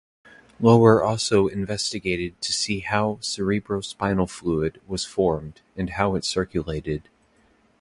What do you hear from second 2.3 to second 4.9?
to see how cerebrospinal fluid